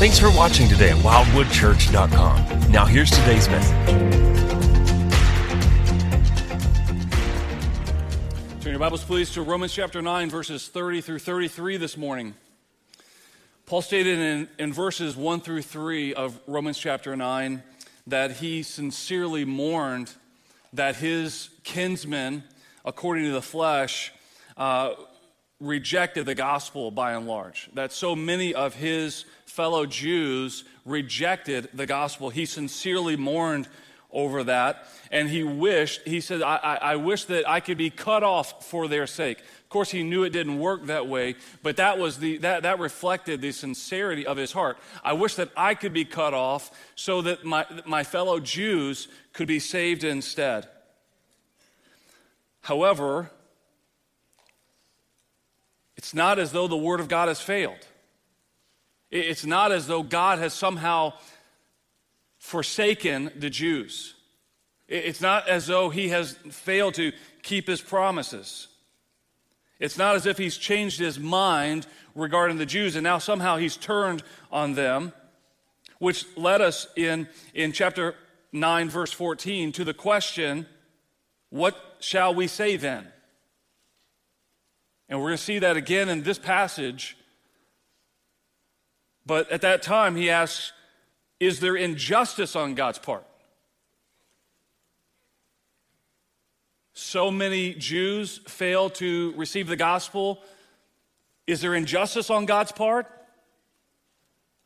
[0.00, 2.72] Thanks for watching today at wildwoodchurch.com.
[2.72, 3.86] Now, here's today's message.
[8.62, 12.34] Turn your Bibles, please, to Romans chapter 9, verses 30 through 33 this morning.
[13.66, 17.62] Paul stated in, in verses 1 through 3 of Romans chapter 9
[18.06, 20.14] that he sincerely mourned
[20.72, 22.44] that his kinsmen,
[22.86, 24.14] according to the flesh,
[24.56, 24.94] uh,
[25.60, 27.68] rejected the gospel by and large.
[27.74, 32.30] That so many of his fellow Jews rejected the gospel.
[32.30, 33.68] He sincerely mourned
[34.12, 37.90] over that, and he wished, he said, I, I, I, wish that I could be
[37.90, 39.38] cut off for their sake.
[39.38, 42.80] Of course, he knew it didn't work that way, but that, was the, that, that
[42.80, 44.78] reflected the sincerity of his heart.
[45.04, 49.46] I wish that I could be cut off so that my, my fellow Jews could
[49.46, 50.66] be saved instead.
[52.62, 53.30] However,
[56.00, 57.86] it's not as though the Word of God has failed.
[59.10, 61.12] It's not as though God has somehow
[62.38, 64.14] forsaken the Jews.
[64.88, 68.68] It's not as though he has failed to keep his promises.
[69.78, 73.76] It's not as if he's changed his mind regarding the Jews and now somehow he's
[73.76, 75.12] turned on them,
[75.98, 78.14] which led us in, in chapter
[78.52, 80.64] 9, verse 14, to the question
[81.50, 83.06] what shall we say then?
[85.10, 87.16] And we're going to see that again in this passage.
[89.26, 90.72] But at that time, he asks,
[91.40, 93.26] Is there injustice on God's part?
[96.92, 100.42] So many Jews fail to receive the gospel.
[101.46, 103.06] Is there injustice on God's part?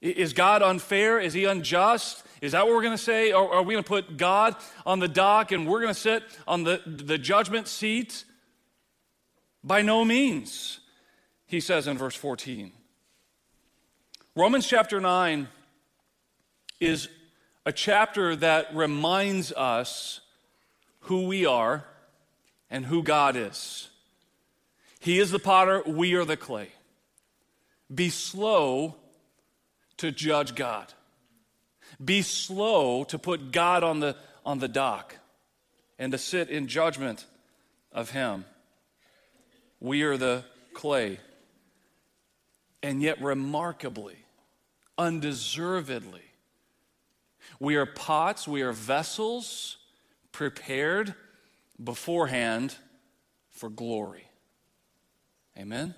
[0.02, 1.18] Is God unfair?
[1.18, 2.22] Is he unjust?
[2.42, 3.32] Is that what we're going to say?
[3.32, 6.22] Or are we going to put God on the dock and we're going to sit
[6.46, 8.24] on the, the judgment seat?
[9.64, 10.80] By no means,
[11.46, 12.70] he says in verse 14.
[14.36, 15.48] Romans chapter 9
[16.80, 17.08] is
[17.64, 20.20] a chapter that reminds us
[21.00, 21.84] who we are
[22.70, 23.88] and who God is.
[25.00, 26.68] He is the potter, we are the clay.
[27.94, 28.96] Be slow
[29.96, 30.92] to judge God.
[32.04, 35.16] Be slow to put God on the, on the dock
[35.98, 37.24] and to sit in judgment
[37.92, 38.44] of Him.
[39.84, 41.20] We are the clay.
[42.82, 44.16] And yet, remarkably,
[44.96, 46.22] undeservedly,
[47.60, 49.76] we are pots, we are vessels
[50.32, 51.12] prepared
[51.82, 52.76] beforehand
[53.50, 54.26] for glory.
[55.58, 55.94] Amen?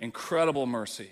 [0.00, 1.10] Incredible mercy.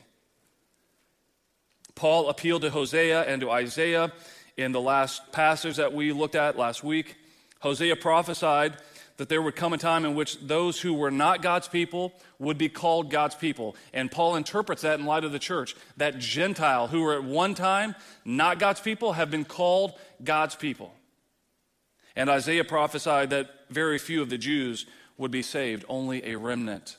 [1.94, 4.11] Paul appealed to Hosea and to Isaiah
[4.56, 7.17] in the last passage that we looked at last week.
[7.61, 8.78] Hosea prophesied
[9.16, 12.58] that there would come a time in which those who were not God's people would
[12.58, 13.76] be called God's people.
[13.92, 17.54] And Paul interprets that in light of the church that Gentile who were at one
[17.54, 17.94] time
[18.25, 19.92] not God's people have been called
[20.22, 20.92] God's people.
[22.16, 24.86] And Isaiah prophesied that very few of the Jews
[25.16, 26.96] would be saved, only a remnant.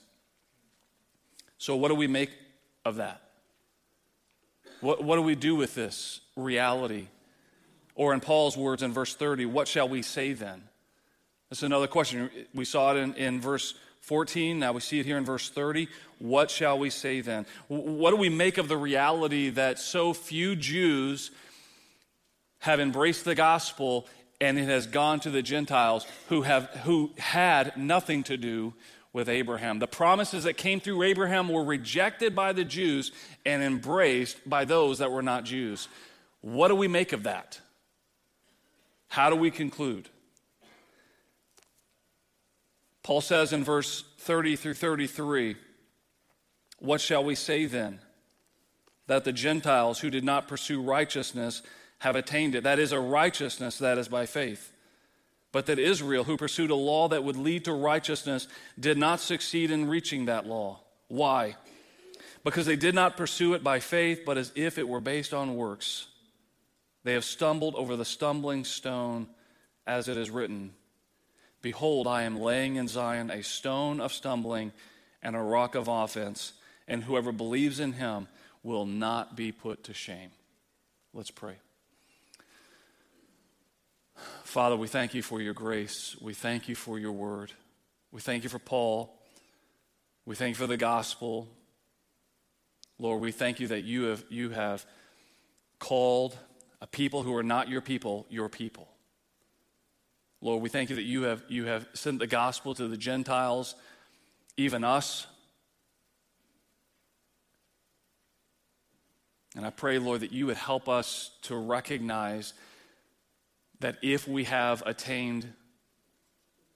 [1.57, 2.31] So, what do we make
[2.83, 3.21] of that?
[4.81, 7.07] What, what do we do with this reality?
[7.95, 10.63] Or, in Paul's words in verse 30, what shall we say then?
[11.49, 12.29] That's another question.
[12.53, 14.59] We saw it in, in verse 14.
[14.59, 15.87] Now we see it here in verse 30.
[16.19, 17.45] What shall we say then?
[17.67, 21.31] What do we make of the reality that so few Jews
[22.59, 24.07] have embraced the gospel
[24.39, 28.73] and it has gone to the Gentiles who, have, who had nothing to do
[29.11, 29.79] with Abraham?
[29.79, 33.11] The promises that came through Abraham were rejected by the Jews
[33.45, 35.87] and embraced by those that were not Jews.
[36.41, 37.59] What do we make of that?
[39.07, 40.09] How do we conclude?
[43.05, 45.57] Paul says in verse 30 through 33
[46.79, 47.99] What shall we say then?
[49.05, 51.61] That the Gentiles who did not pursue righteousness
[51.99, 52.63] have attained it.
[52.63, 54.73] That is a righteousness that is by faith.
[55.51, 58.47] But that Israel, who pursued a law that would lead to righteousness,
[58.79, 60.79] did not succeed in reaching that law.
[61.07, 61.57] Why?
[62.43, 65.55] Because they did not pursue it by faith, but as if it were based on
[65.55, 66.07] works.
[67.03, 69.27] They have stumbled over the stumbling stone,
[69.85, 70.73] as it is written.
[71.65, 74.71] Behold, I am laying in Zion a stone of stumbling
[75.23, 76.53] and a rock of offense,
[76.87, 78.27] and whoever believes in him
[78.61, 80.29] will not be put to shame.
[81.11, 81.55] Let's pray.
[84.43, 86.15] Father, we thank you for your grace.
[86.21, 87.51] We thank you for your word.
[88.11, 89.17] We thank you for Paul.
[90.23, 91.47] We thank you for the gospel.
[92.99, 94.85] Lord, we thank you that you have, you have
[95.79, 96.37] called
[96.79, 98.87] a people who are not your people, your people.
[100.45, 103.73] Lord, we thank you that you have, you have sent the gospel to the Gentiles,
[104.57, 105.25] even us.
[109.55, 112.53] And I pray, Lord, that you would help us to recognize
[113.79, 115.51] that if we have attained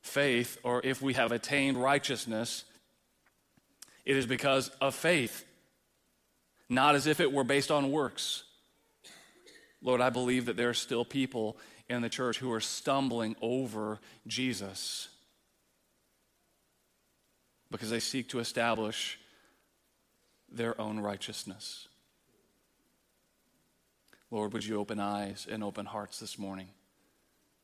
[0.01, 2.63] faith or if we have attained righteousness,
[4.03, 5.45] it is because of faith,
[6.69, 8.45] not as if it were based on works.
[9.83, 11.55] Lord, I believe that there are still people
[11.89, 15.09] in the church who are stumbling over Jesus
[17.71, 19.19] because they seek to establish
[20.51, 21.87] their own righteousness.
[24.31, 26.69] Lord, would you open eyes and open hearts this morning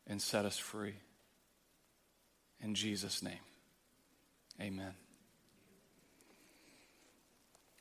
[0.08, 0.96] and set us free?
[2.62, 3.40] In Jesus' name,
[4.60, 4.94] amen.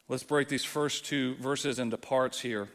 [0.08, 2.69] Let's break these first two verses into parts here.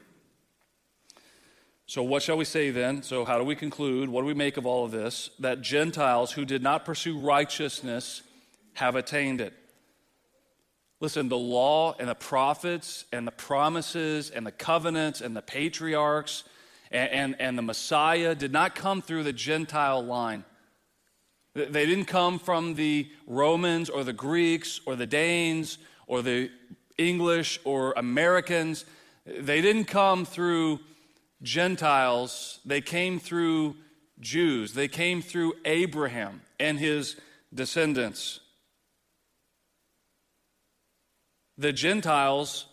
[1.90, 3.02] So, what shall we say then?
[3.02, 4.10] So, how do we conclude?
[4.10, 5.32] What do we make of all of this?
[5.40, 8.22] That Gentiles who did not pursue righteousness
[8.74, 9.54] have attained it.
[11.00, 16.44] Listen, the law and the prophets and the promises and the covenants and the patriarchs
[16.92, 20.46] and, and, and, the Messiah did not come through the Gentile line.
[21.56, 26.52] They didn't come from the Romans or the Greeks or the Danes or the
[27.00, 28.86] English or Americans.
[29.26, 30.82] They didn't come through
[31.42, 32.60] Gentiles.
[32.66, 33.76] They came through
[34.20, 34.74] Jews.
[34.74, 37.16] They came through Abraham and his
[37.54, 38.42] descendants.
[41.60, 42.66] the Gentiles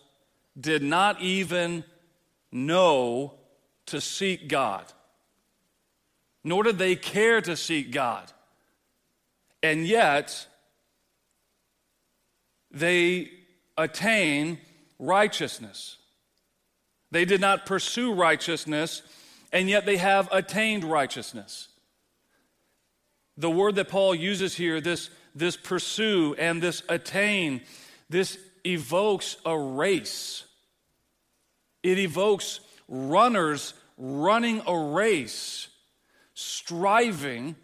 [0.59, 1.83] did not even
[2.51, 3.33] know
[3.87, 4.85] to seek God,
[6.43, 8.31] nor did they care to seek God.
[9.61, 10.47] And yet,
[12.71, 13.29] they
[13.77, 14.57] attain
[14.97, 15.96] righteousness.
[17.11, 19.01] They did not pursue righteousness,
[19.51, 21.69] and yet they have attained righteousness.
[23.37, 27.61] The word that Paul uses here, this, this pursue and this attain,
[28.09, 30.43] this evokes a race.
[31.83, 35.67] It evokes runners running a race,
[36.33, 37.55] striving.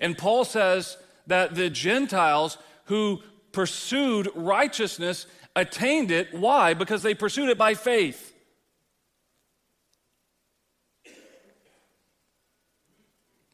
[0.00, 0.96] And Paul says
[1.26, 6.32] that the Gentiles who pursued righteousness attained it.
[6.32, 6.74] Why?
[6.74, 8.31] Because they pursued it by faith.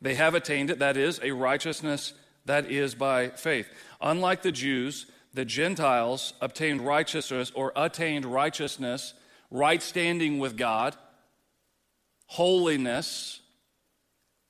[0.00, 2.14] They have attained it, that is, a righteousness
[2.44, 3.68] that is by faith.
[4.00, 9.14] Unlike the Jews, the Gentiles obtained righteousness or attained righteousness,
[9.50, 10.96] right standing with God,
[12.26, 13.40] holiness.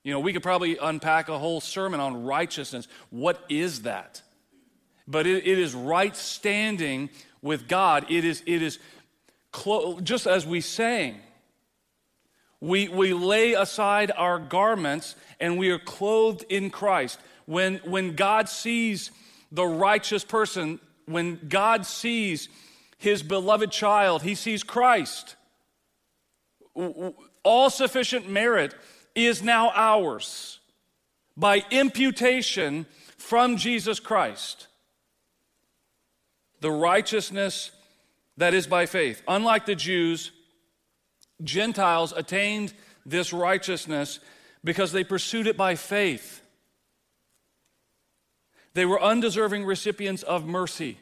[0.05, 2.89] You know, we could probably unpack a whole sermon on righteousness.
[3.11, 4.23] What is that?
[5.06, 7.11] But it, it is right standing
[7.41, 8.06] with God.
[8.11, 8.79] It is, it is
[9.50, 11.21] clo- just as we sang.
[12.61, 17.21] We, we lay aside our garments and we are clothed in Christ.
[17.47, 19.11] When, when God sees
[19.53, 22.49] the righteous person, when God sees
[22.99, 25.37] his beloved child, he sees Christ.
[27.45, 28.75] All sufficient merit
[29.15, 30.59] is now ours
[31.37, 34.67] by imputation from Jesus Christ.
[36.61, 37.71] The righteousness
[38.37, 39.23] that is by faith.
[39.29, 40.33] Unlike the Jews,
[41.43, 42.73] Gentiles attained
[43.06, 44.20] this righteousness
[44.64, 46.43] because they pursued it by faith.
[48.75, 50.99] They were undeserving recipients of mercy.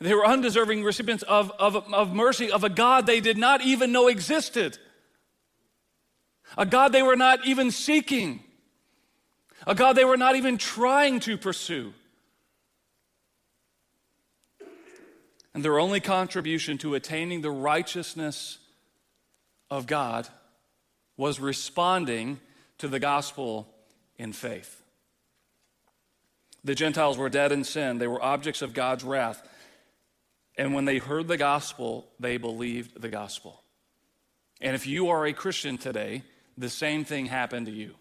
[0.00, 3.92] They were undeserving recipients of, of, of mercy of a God they did not even
[3.92, 4.78] know existed,
[6.56, 8.42] a God they were not even seeking,
[9.66, 11.92] a God they were not even trying to pursue.
[15.54, 18.58] And their only contribution to attaining the righteousness
[19.70, 20.28] of God
[21.16, 22.40] was responding
[22.78, 23.68] to the gospel
[24.16, 24.82] in faith.
[26.62, 29.46] The Gentiles were dead in sin, they were objects of God's wrath.
[30.56, 33.62] And when they heard the gospel, they believed the gospel.
[34.60, 36.22] And if you are a Christian today,
[36.58, 37.94] the same thing happened to you.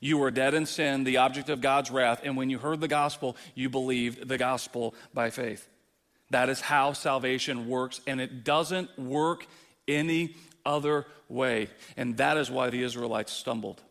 [0.00, 2.88] You were dead in sin, the object of God's wrath, and when you heard the
[2.88, 5.68] gospel, you believed the gospel by faith.
[6.30, 9.46] That is how salvation works, and it doesn't work
[9.86, 11.68] any other way.
[11.96, 13.82] And that is why the Israelites stumbled.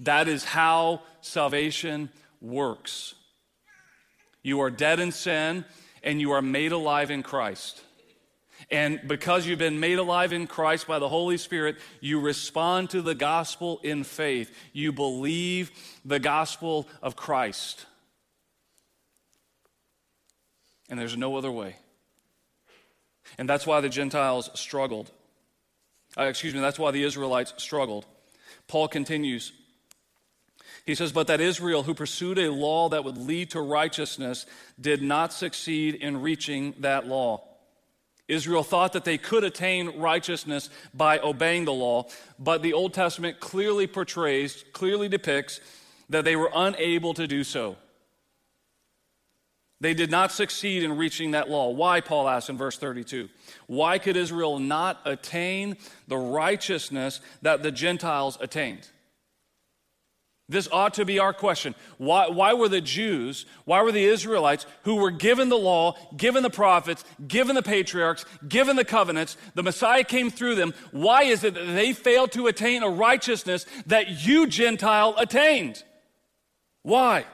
[0.00, 2.10] That is how salvation
[2.40, 3.14] works.
[4.42, 5.64] You are dead in sin
[6.02, 7.82] and you are made alive in Christ.
[8.70, 13.02] And because you've been made alive in Christ by the Holy Spirit, you respond to
[13.02, 14.54] the gospel in faith.
[14.72, 15.70] You believe
[16.04, 17.86] the gospel of Christ.
[20.88, 21.76] And there's no other way.
[23.38, 25.10] And that's why the Gentiles struggled.
[26.16, 28.06] Uh, excuse me, that's why the Israelites struggled.
[28.68, 29.52] Paul continues
[30.84, 34.46] He says, But that Israel, who pursued a law that would lead to righteousness,
[34.80, 37.42] did not succeed in reaching that law.
[38.28, 42.06] Israel thought that they could attain righteousness by obeying the law,
[42.38, 45.60] but the Old Testament clearly portrays, clearly depicts
[46.08, 47.76] that they were unable to do so.
[49.80, 51.70] They did not succeed in reaching that law.
[51.70, 53.28] Why, Paul asks in verse 32?
[53.66, 55.76] Why could Israel not attain
[56.08, 58.88] the righteousness that the Gentiles attained?
[60.48, 61.74] This ought to be our question.
[61.98, 66.44] Why, why, were the Jews, why were the Israelites who were given the law, given
[66.44, 71.42] the prophets, given the patriarchs, given the covenants, the Messiah came through them, why is
[71.42, 75.82] it that they failed to attain a righteousness that you, Gentile, attained?
[76.82, 77.26] Why?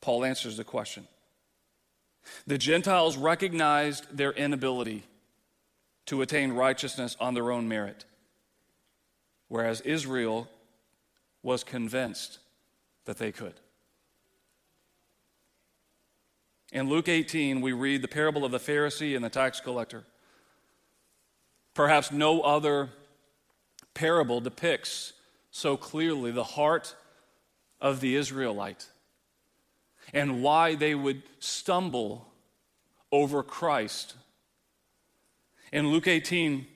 [0.00, 1.08] Paul answers the question.
[2.46, 5.04] The Gentiles recognized their inability
[6.06, 8.04] to attain righteousness on their own merit,
[9.48, 10.48] whereas Israel
[11.42, 12.38] was convinced
[13.04, 13.54] that they could.
[16.72, 20.04] In Luke 18, we read the parable of the Pharisee and the tax collector.
[21.74, 22.90] Perhaps no other
[23.94, 25.14] parable depicts
[25.50, 26.94] so clearly the heart
[27.80, 28.86] of the Israelite
[30.12, 32.26] and why they would stumble
[33.12, 34.14] over Christ.
[35.72, 36.66] In Luke 18,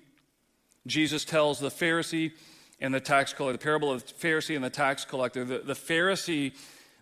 [0.86, 2.32] Jesus tells the Pharisee
[2.80, 5.44] and the tax collector, the parable of the Pharisee and the tax collector.
[5.44, 6.52] The, the Pharisee,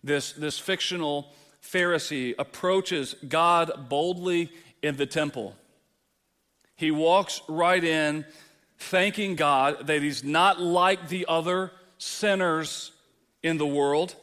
[0.05, 1.33] this, this fictional
[1.63, 5.57] Pharisee, approaches God boldly in the temple.
[6.77, 8.25] He walks right in,
[8.79, 12.93] thanking God that he's not like the other sinners
[13.43, 14.15] in the world.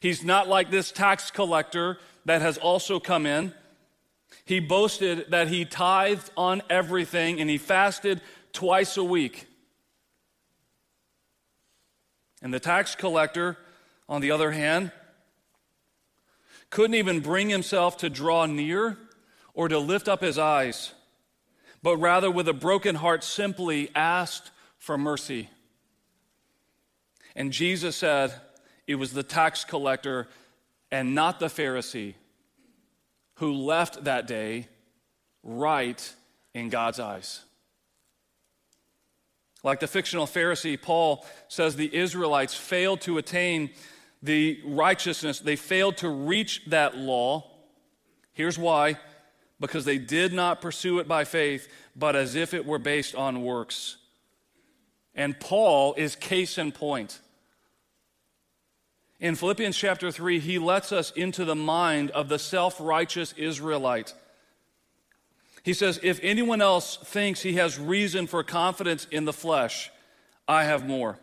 [0.00, 3.52] He's not like this tax collector that has also come in.
[4.44, 8.20] He boasted that he tithed on everything and he fasted
[8.52, 9.46] twice a week.
[12.40, 13.56] And the tax collector,
[14.08, 14.92] on the other hand,
[16.70, 18.96] couldn't even bring himself to draw near
[19.54, 20.92] or to lift up his eyes,
[21.82, 25.48] but rather with a broken heart simply asked for mercy.
[27.34, 28.34] And Jesus said
[28.88, 30.26] it was the tax collector
[30.90, 32.14] and not the Pharisee
[33.34, 34.66] who left that day
[35.44, 36.14] right
[36.54, 37.42] in God's eyes.
[39.62, 43.70] Like the fictional Pharisee, Paul says the Israelites failed to attain
[44.22, 47.48] the righteousness, they failed to reach that law.
[48.32, 48.98] Here's why
[49.60, 53.42] because they did not pursue it by faith, but as if it were based on
[53.42, 53.96] works.
[55.14, 57.20] And Paul is case in point.
[59.20, 64.14] In Philippians chapter 3, he lets us into the mind of the self righteous Israelite.
[65.64, 69.90] He says, If anyone else thinks he has reason for confidence in the flesh,
[70.46, 71.18] I have more.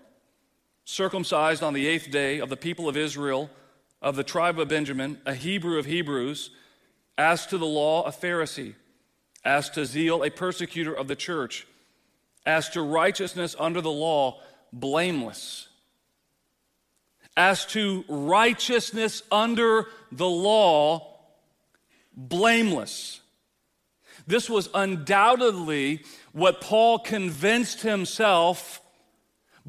[0.84, 3.50] Circumcised on the eighth day of the people of Israel,
[4.02, 6.52] of the tribe of Benjamin, a Hebrew of Hebrews,
[7.18, 8.76] as to the law, a Pharisee,
[9.44, 11.66] as to zeal, a persecutor of the church,
[12.46, 14.42] as to righteousness under the law,
[14.74, 15.70] blameless.
[17.38, 21.16] As to righteousness under the law,
[22.16, 23.20] blameless.
[24.28, 28.82] This was undoubtedly what Paul convinced himself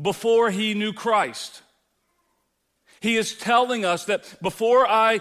[0.00, 1.62] before he knew Christ.
[3.00, 5.20] He is telling us that before I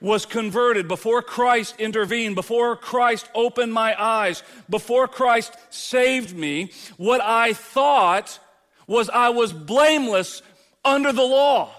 [0.00, 7.20] was converted, before Christ intervened, before Christ opened my eyes, before Christ saved me, what
[7.22, 8.38] I thought
[8.86, 10.42] was I was blameless
[10.86, 11.70] under the law.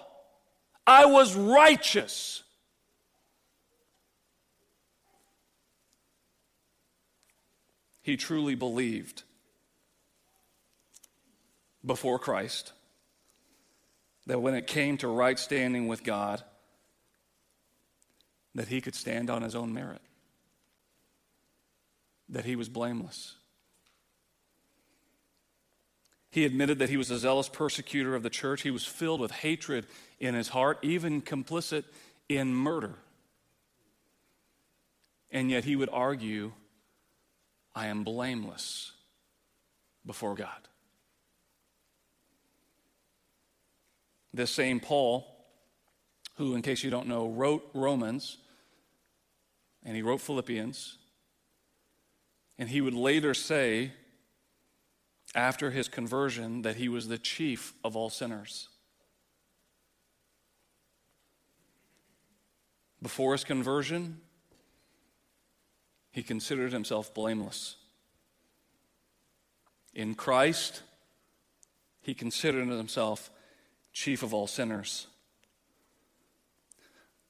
[0.85, 2.43] I was righteous.
[8.07, 9.23] he truly believed
[11.85, 12.71] before Christ
[14.27, 16.41] that when it came to right standing with God,
[18.55, 20.01] that he could stand on his own merit,
[22.29, 23.35] that he was blameless.
[26.37, 28.61] He admitted that he was a zealous persecutor of the church.
[28.61, 29.87] He was filled with hatred
[30.19, 31.83] in his heart, even complicit
[32.29, 32.93] in murder.
[35.31, 36.51] And yet he would argue
[37.73, 38.91] I am blameless
[40.05, 40.67] before God.
[44.31, 45.25] This same Paul,
[46.35, 48.37] who, in case you don't know, wrote Romans
[49.83, 50.99] and he wrote Philippians,
[52.59, 53.91] and he would later say,
[55.35, 58.69] after his conversion, that he was the chief of all sinners.
[63.01, 64.21] Before his conversion,
[66.11, 67.75] he considered himself blameless.
[69.93, 70.81] In Christ,
[72.01, 73.29] he considered himself
[73.93, 75.07] chief of all sinners.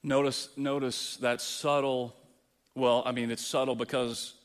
[0.03, 2.15] Notice, notice that subtle,
[2.75, 4.35] well, I mean, it's subtle because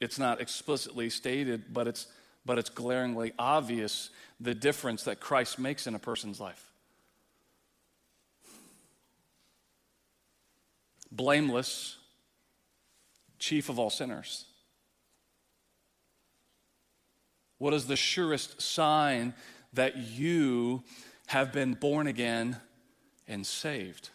[0.00, 2.06] it's not explicitly stated, but it's,
[2.44, 6.70] but it's glaringly obvious the difference that Christ makes in a person's life.
[11.10, 11.98] Blameless,
[13.38, 14.46] chief of all sinners.
[17.58, 19.34] What is the surest sign
[19.72, 20.82] that you
[21.26, 22.56] have been born again
[23.28, 24.10] and saved?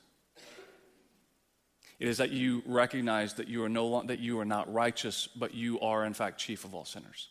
[1.99, 5.53] It is that you recognize that you are no that you are not righteous, but
[5.53, 7.29] you are in fact chief of all sinners.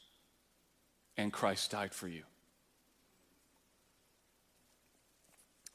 [1.17, 2.23] And Christ died for you.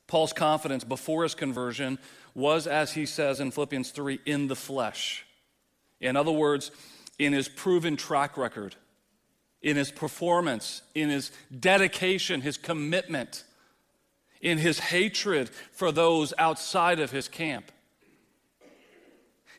[0.08, 1.98] Paul's confidence before his conversion
[2.36, 5.26] was, as he says in Philippians 3, in the flesh.
[6.02, 6.72] In other words,
[7.18, 8.76] in his proven track record,
[9.62, 13.46] in his performance, in his dedication, his commitment,
[14.42, 17.72] in his hatred for those outside of his camp.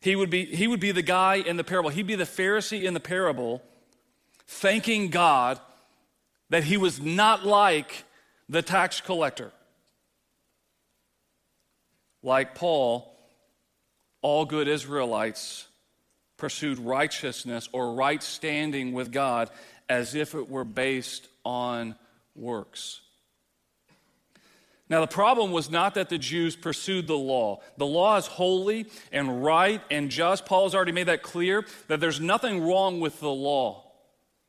[0.00, 2.82] He would be, he would be the guy in the parable, he'd be the Pharisee
[2.82, 3.62] in the parable,
[4.46, 5.60] thanking God
[6.52, 8.04] that he was not like
[8.46, 9.50] the tax collector.
[12.22, 13.10] Like Paul,
[14.20, 15.66] all good Israelites
[16.36, 19.48] pursued righteousness or right standing with God
[19.88, 21.94] as if it were based on
[22.36, 23.00] works.
[24.90, 27.62] Now, the problem was not that the Jews pursued the law.
[27.78, 30.44] The law is holy and right and just.
[30.44, 33.90] Paul has already made that clear that there's nothing wrong with the law.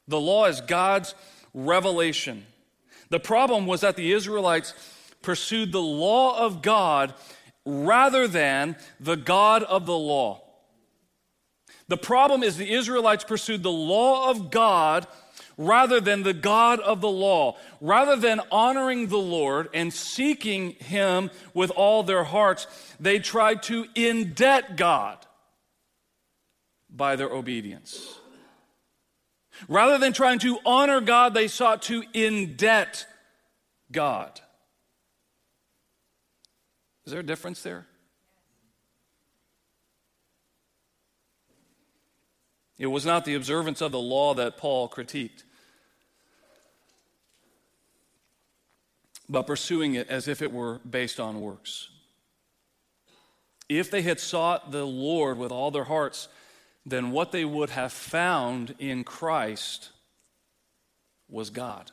[0.10, 1.16] The law is God's
[1.54, 2.46] revelation.
[3.10, 4.74] The problem was that the Israelites
[5.22, 7.14] pursued the law of God
[7.66, 10.42] rather than the God of the law.
[11.88, 15.08] The problem is the Israelites pursued the law of God
[15.58, 17.58] rather than the God of the law.
[17.80, 22.68] Rather than honoring the Lord and seeking Him with all their hearts,
[23.00, 25.18] they tried to indebt God
[26.90, 28.20] by their obedience.
[29.67, 33.06] Rather than trying to honor God, they sought to indebt
[33.91, 34.39] God.
[37.06, 37.86] Is there a difference there?
[42.78, 45.43] It was not the observance of the law that Paul critiqued,
[49.30, 51.89] but pursuing it as if it were based on works.
[53.69, 56.28] If they had sought the Lord with all their hearts,
[56.86, 59.89] then what they would have found in Christ
[61.30, 61.91] was God.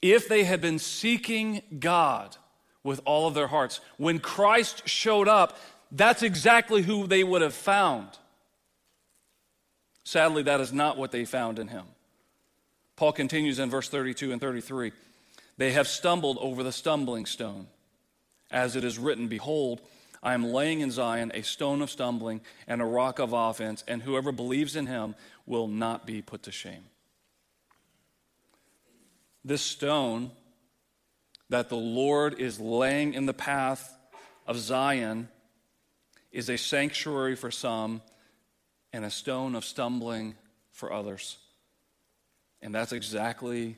[0.00, 2.36] If they had been seeking God
[2.84, 5.58] with all of their hearts, when Christ showed up,
[5.90, 8.08] that's exactly who they would have found.
[10.04, 11.84] Sadly, that is not what they found in him.
[12.94, 14.92] Paul continues in verse 32 and 33
[15.58, 17.66] They have stumbled over the stumbling stone.
[18.50, 19.80] As it is written, Behold,
[20.26, 24.02] I am laying in Zion a stone of stumbling and a rock of offense, and
[24.02, 25.14] whoever believes in him
[25.46, 26.86] will not be put to shame.
[29.44, 30.32] This stone
[31.48, 33.96] that the Lord is laying in the path
[34.48, 35.28] of Zion
[36.32, 38.02] is a sanctuary for some
[38.92, 40.34] and a stone of stumbling
[40.72, 41.38] for others.
[42.60, 43.76] And that's exactly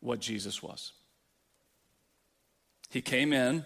[0.00, 0.94] what Jesus was.
[2.90, 3.64] He came in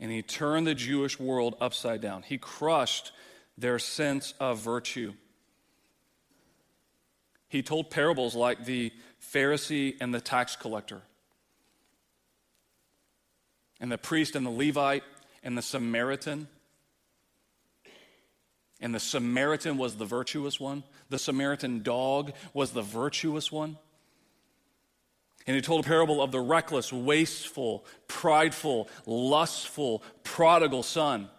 [0.00, 2.22] and he turned the Jewish world upside down.
[2.22, 3.12] He crushed
[3.56, 5.14] their sense of virtue.
[7.48, 11.02] He told parables like the Pharisee and the tax collector,
[13.80, 15.04] and the priest and the Levite
[15.42, 16.48] and the Samaritan.
[18.80, 20.84] And the Samaritan was the virtuous one.
[21.08, 23.76] The Samaritan dog was the virtuous one.
[25.48, 31.30] And he told a parable of the reckless, wasteful, prideful, lustful, prodigal son.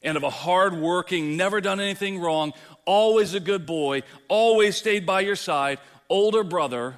[0.00, 2.54] And of a hardworking, never done anything wrong,
[2.86, 6.96] always a good boy, always stayed by your side, older brother.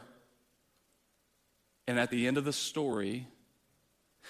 [1.88, 3.26] And at the end of the story,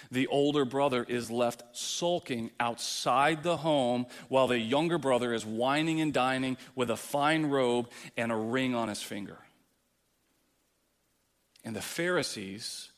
[0.09, 6.01] the older brother is left sulking outside the home while the younger brother is wining
[6.01, 9.37] and dining with a fine robe and a ring on his finger.
[11.65, 12.91] And the Pharisees,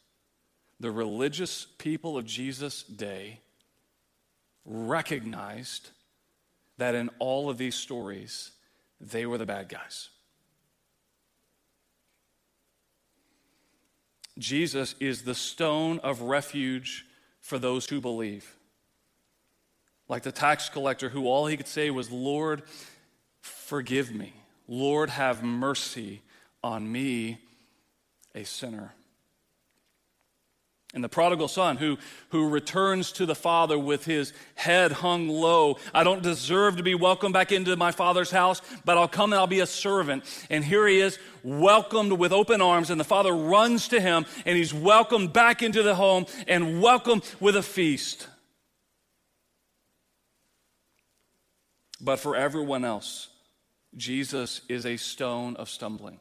[0.80, 3.40] the religious people of Jesus' day,
[4.66, 5.90] recognized
[6.78, 8.52] that in all of these stories,
[9.00, 10.10] they were the bad guys.
[14.38, 17.06] Jesus is the stone of refuge
[17.40, 18.56] for those who believe.
[20.10, 22.64] Like the tax collector, who all he could say was, Lord,
[23.42, 24.34] forgive me.
[24.68, 26.22] Lord, have mercy
[26.64, 27.40] on me,
[28.38, 28.94] a sinner.
[30.94, 31.98] And the prodigal son who,
[32.30, 35.78] who returns to the father with his head hung low.
[35.94, 39.40] I don't deserve to be welcomed back into my father's house, but I'll come and
[39.40, 40.24] I'll be a servant.
[40.50, 44.58] And here he is, welcomed with open arms, and the father runs to him, and
[44.58, 48.28] he's welcomed back into the home and welcomed with a feast.
[52.00, 53.28] But for everyone else,
[53.96, 56.20] Jesus is a stone of stumbling.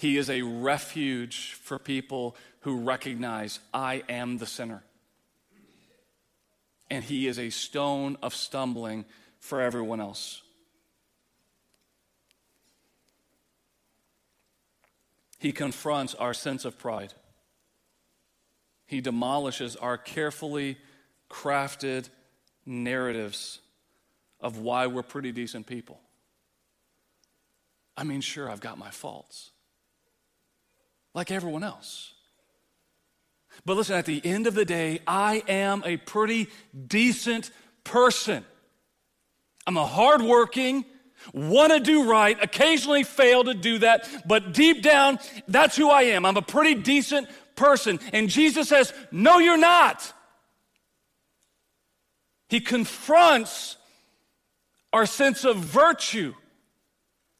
[0.00, 4.82] He is a refuge for people who recognize, I am the sinner.
[6.88, 9.04] And he is a stone of stumbling
[9.40, 10.40] for everyone else.
[15.38, 17.12] He confronts our sense of pride.
[18.86, 20.78] He demolishes our carefully
[21.30, 22.08] crafted
[22.64, 23.60] narratives
[24.40, 26.00] of why we're pretty decent people.
[27.98, 29.50] I mean, sure, I've got my faults,
[31.14, 32.14] like everyone else.
[33.64, 36.48] But listen, at the end of the day, I am a pretty
[36.86, 37.50] decent
[37.84, 38.44] person.
[39.66, 40.84] I'm a hardworking,
[41.34, 46.02] want to do right, occasionally fail to do that, but deep down, that's who I
[46.02, 46.24] am.
[46.24, 48.00] I'm a pretty decent person.
[48.12, 50.12] And Jesus says, No, you're not.
[52.48, 53.76] He confronts
[54.92, 56.34] our sense of virtue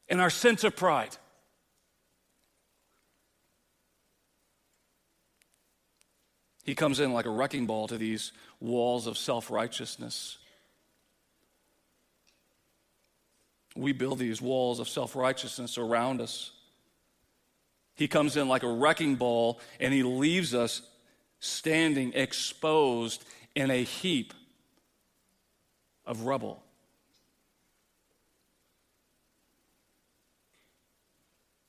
[0.09, 1.17] and our sense of pride.
[6.71, 8.31] He comes in like a wrecking ball to these
[8.61, 10.39] walls of self righteousness.
[13.75, 16.53] We build these walls of self righteousness around us.
[17.97, 20.83] He comes in like a wrecking ball and he leaves us
[21.41, 23.25] standing exposed
[23.57, 24.33] in a heap
[26.07, 26.63] of rubble.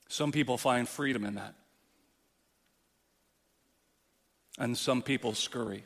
[0.10, 1.56] Some people find freedom in that.
[4.58, 5.86] And some people scurry.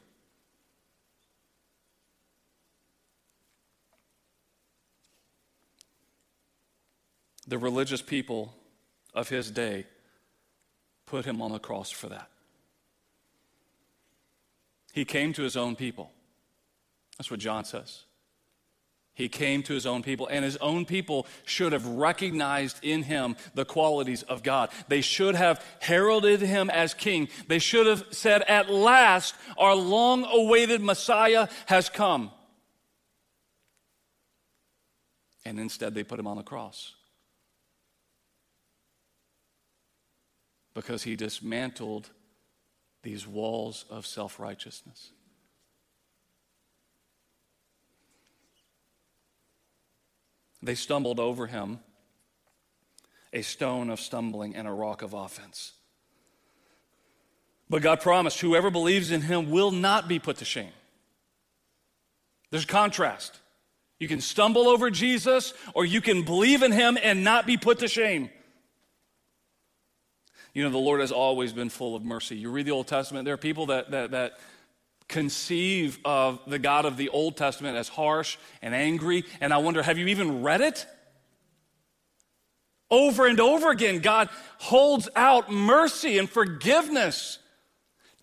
[7.47, 8.55] The religious people
[9.13, 9.85] of his day
[11.05, 12.29] put him on the cross for that.
[14.93, 16.11] He came to his own people.
[17.17, 18.03] That's what John says.
[19.15, 23.37] He came to his own people, and his own people should have recognized in him
[23.53, 24.69] the qualities of God.
[24.89, 27.29] They should have heralded him as king.
[27.47, 32.29] They should have said, At last, our long awaited Messiah has come.
[35.45, 36.93] And instead, they put him on the cross.
[40.73, 42.09] Because he dismantled
[43.01, 45.11] these walls of self righteousness.
[50.65, 51.79] They stumbled over him,
[53.31, 55.73] a stone of stumbling and a rock of offense.
[57.69, 60.71] But God promised whoever believes in him will not be put to shame.
[62.49, 63.39] There's contrast.
[63.99, 67.79] You can stumble over Jesus, or you can believe in him and not be put
[67.79, 68.29] to shame.
[70.53, 72.37] You know, the Lord has always been full of mercy.
[72.37, 74.39] You read the Old Testament, there are people that, that, that
[75.07, 79.23] conceive of the God of the Old Testament as harsh and angry.
[79.39, 80.85] And I wonder, have you even read it?
[82.89, 87.39] Over and over again, God holds out mercy and forgiveness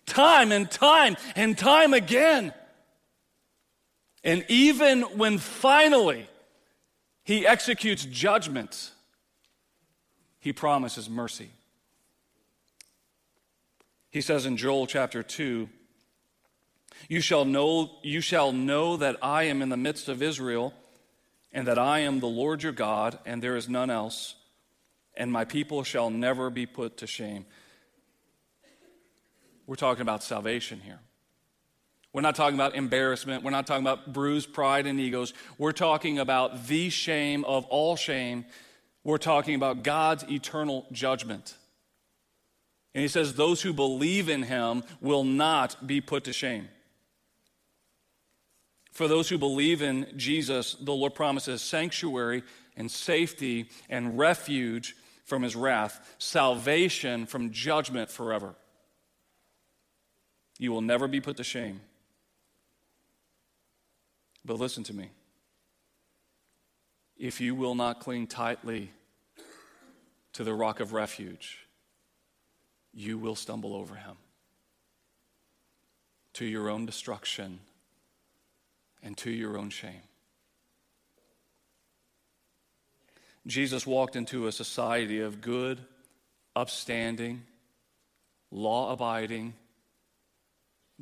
[0.05, 2.53] time and time and time again.
[4.23, 6.27] And even when finally
[7.23, 8.91] he executes judgment,
[10.39, 11.49] he promises mercy.
[14.11, 15.67] He says in Joel chapter 2,
[17.09, 20.73] you shall know, you shall know that I am in the midst of Israel,
[21.51, 24.35] and that I am the Lord your God, and there is none else,
[25.15, 27.45] and my people shall never be put to shame.
[29.67, 30.99] We're talking about salvation here.
[32.11, 33.43] We're not talking about embarrassment.
[33.43, 35.33] We're not talking about bruised pride and egos.
[35.57, 38.45] We're talking about the shame of all shame.
[39.03, 41.55] We're talking about God's eternal judgment.
[42.93, 46.69] And he says, Those who believe in him will not be put to shame.
[48.93, 52.43] For those who believe in Jesus, the Lord promises sanctuary
[52.77, 58.53] and safety and refuge from his wrath, salvation from judgment forever.
[60.59, 61.81] You will never be put to shame.
[64.45, 65.09] But listen to me.
[67.17, 68.91] If you will not cling tightly
[70.33, 71.65] to the rock of refuge,
[72.93, 74.17] you will stumble over him
[76.33, 77.59] to your own destruction
[79.03, 80.01] and to your own shame.
[83.45, 85.81] Jesus walked into a society of good,
[86.55, 87.43] upstanding,
[88.49, 89.53] law abiding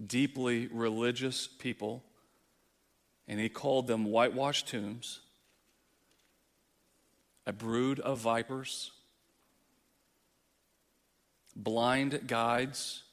[0.08, 2.04] deeply religious people,
[3.28, 5.20] and he called them whitewashed tombs,
[7.46, 8.92] a brood of vipers,
[11.56, 13.04] blind guides,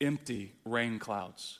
[0.00, 1.58] empty rain clouds.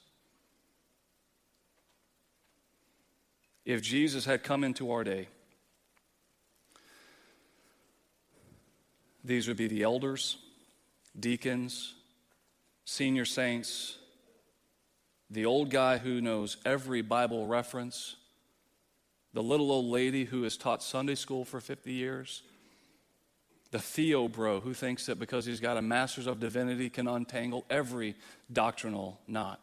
[3.69, 5.29] If Jesus had come into our day,
[9.23, 10.39] these would be the elders,
[11.21, 11.93] deacons,
[12.87, 13.99] senior saints,
[15.29, 18.17] the old guy who knows every Bible reference,
[19.35, 22.43] the little old lady who has taught Sunday school for 50 years,
[23.71, 27.67] the Theo bro who thinks that because he's got a master's of divinity can untangle
[27.69, 28.15] every
[28.51, 29.61] doctrinal knot.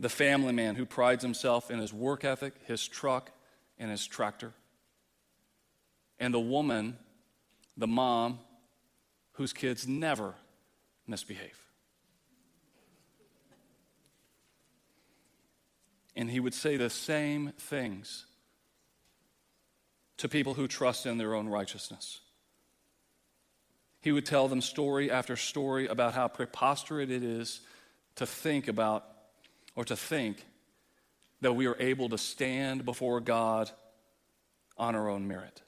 [0.00, 3.30] The family man who prides himself in his work ethic, his truck,
[3.78, 4.54] and his tractor.
[6.18, 6.96] And the woman,
[7.76, 8.38] the mom,
[9.32, 10.34] whose kids never
[11.06, 11.66] misbehave.
[16.16, 18.24] And he would say the same things
[20.16, 22.20] to people who trust in their own righteousness.
[24.00, 27.60] He would tell them story after story about how preposterous it is
[28.16, 29.09] to think about
[29.80, 30.44] or to think
[31.40, 33.70] that we are able to stand before God
[34.76, 35.62] on our own merit.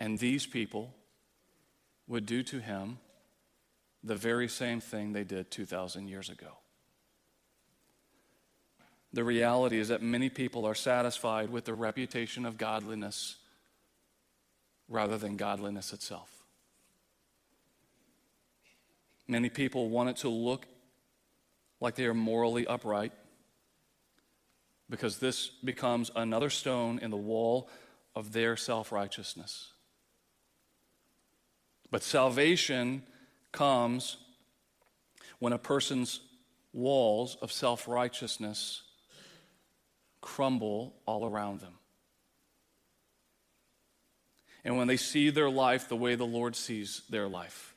[0.00, 0.92] And these people
[2.08, 2.98] would do to him
[4.02, 6.58] the very same thing they did 2,000 years ago.
[9.12, 13.36] The reality is that many people are satisfied with the reputation of godliness
[14.88, 16.42] rather than godliness itself.
[19.28, 20.66] Many people want it to look
[21.80, 23.12] like they are morally upright
[24.90, 27.68] because this becomes another stone in the wall
[28.14, 29.72] of their self righteousness.
[31.90, 33.02] But salvation
[33.52, 34.16] comes
[35.38, 36.20] when a person's
[36.72, 38.82] walls of self righteousness
[40.20, 41.74] crumble all around them.
[44.64, 47.67] And when they see their life the way the Lord sees their life.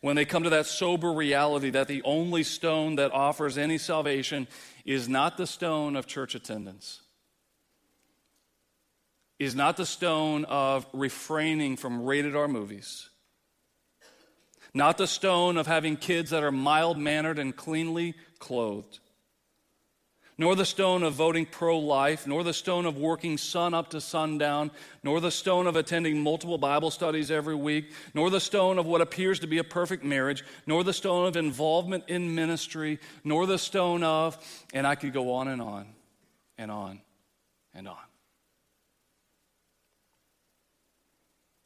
[0.00, 4.48] When they come to that sober reality that the only stone that offers any salvation
[4.84, 7.02] is not the stone of church attendance,
[9.38, 13.08] is not the stone of refraining from rated R movies,
[14.72, 19.00] not the stone of having kids that are mild mannered and cleanly clothed
[20.40, 24.00] nor the stone of voting pro life, nor the stone of working sun up to
[24.00, 24.70] sundown,
[25.02, 29.02] nor the stone of attending multiple Bible studies every week, nor the stone of what
[29.02, 33.58] appears to be a perfect marriage, nor the stone of involvement in ministry, nor the
[33.58, 34.38] stone of,
[34.72, 35.88] and I could go on and on
[36.56, 37.02] and on
[37.74, 37.98] and on.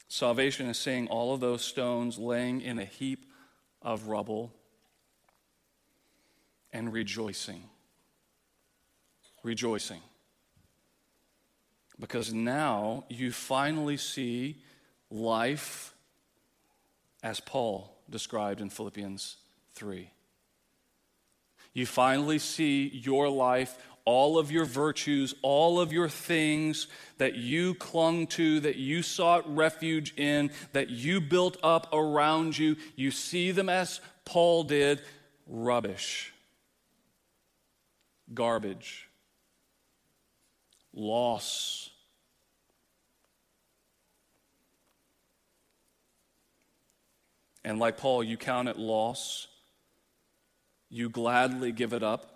[0.08, 3.24] Salvation is seeing all of those stones laying in a heap
[3.82, 4.52] of rubble
[6.72, 7.70] and rejoicing
[9.44, 10.00] rejoicing.
[12.00, 14.56] Because now you finally see
[15.10, 15.94] life
[17.22, 19.36] as Paul described in Philippians
[19.74, 20.10] 3.
[21.72, 27.74] You finally see your life, all of your virtues, all of your things that you
[27.74, 32.76] clung to, that you sought refuge in, that you built up around you.
[32.96, 35.00] You see them as Paul did
[35.46, 36.32] rubbish,
[38.32, 39.08] garbage
[40.94, 41.90] loss.
[47.64, 49.48] And like Paul, you count it loss.
[50.90, 52.34] You gladly give it up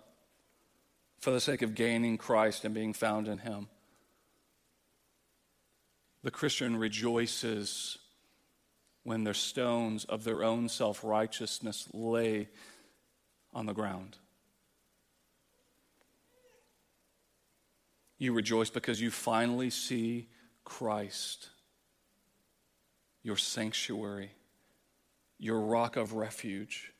[1.19, 3.67] for the sake of gaining Christ and being found in Him.
[6.23, 7.97] The Christian rejoices
[9.03, 12.49] when their stones of their own self righteousness lay
[13.53, 14.17] on the ground.
[18.19, 20.27] You rejoice because you finally see
[20.65, 21.49] Christ,
[23.23, 24.31] your sanctuary,
[25.39, 26.91] your rock of refuge,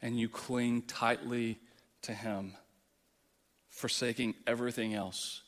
[0.00, 1.58] and you cling tightly
[2.02, 2.54] to Him,
[3.68, 5.42] forsaking everything else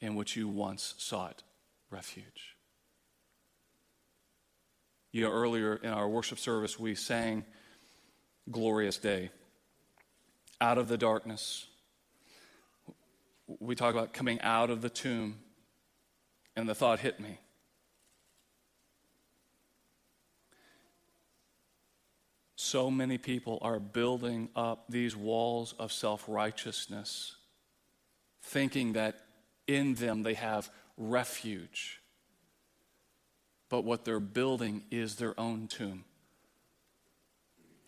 [0.00, 1.42] in which you once sought
[1.90, 2.56] refuge.
[5.10, 7.44] You know, earlier in our worship service, we sang
[8.50, 9.30] Glorious Day.
[10.60, 11.66] Out of the darkness,
[13.58, 15.38] we talk about coming out of the tomb,
[16.56, 17.38] and the thought hit me.
[22.56, 27.36] So many people are building up these walls of self righteousness,
[28.42, 29.20] thinking that
[29.66, 32.00] in them they have refuge.
[33.70, 36.04] but what they're building is their own tomb.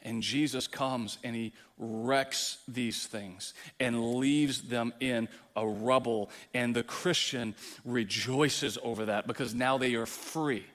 [0.02, 6.30] And Jesus comes and he wrecks these things and leaves them in a rubble.
[6.54, 10.66] And the Christian rejoices over that because now they are free.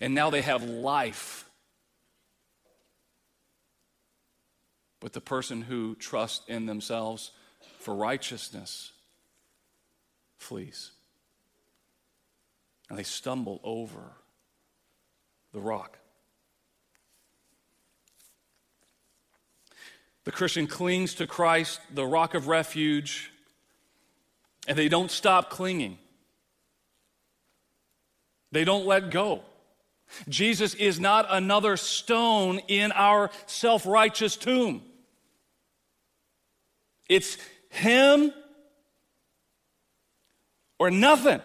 [0.00, 1.48] And now they have life.
[5.00, 7.30] But the person who trusts in themselves
[7.78, 8.92] for righteousness
[10.38, 10.90] flees.
[12.88, 14.12] And they stumble over
[15.52, 15.98] the rock.
[20.24, 23.30] The Christian clings to Christ, the rock of refuge,
[24.66, 25.98] and they don't stop clinging.
[28.52, 29.42] They don't let go.
[30.28, 34.82] Jesus is not another stone in our self righteous tomb.
[37.08, 37.36] It's
[37.68, 38.32] Him
[40.78, 41.40] or nothing.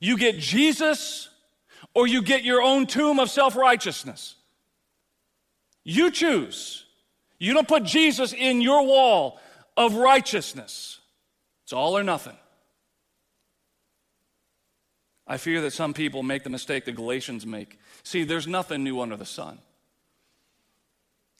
[0.00, 1.28] You get Jesus
[1.94, 4.36] or you get your own tomb of self righteousness.
[5.84, 6.83] You choose.
[7.38, 9.40] You don't put Jesus in your wall
[9.76, 11.00] of righteousness.
[11.64, 12.36] It's all or nothing.
[15.26, 17.78] I fear that some people make the mistake the Galatians make.
[18.02, 19.58] See, there's nothing new under the sun.